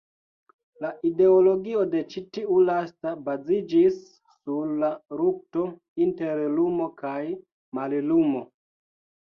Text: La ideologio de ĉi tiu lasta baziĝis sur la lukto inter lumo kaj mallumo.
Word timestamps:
La 0.85 0.89
ideologio 1.09 1.83
de 1.91 2.01
ĉi 2.13 2.23
tiu 2.37 2.57
lasta 2.69 3.13
baziĝis 3.27 4.01
sur 4.39 4.73
la 4.81 4.91
lukto 5.21 5.69
inter 6.09 6.45
lumo 6.59 6.91
kaj 7.05 7.23
mallumo. 7.83 8.47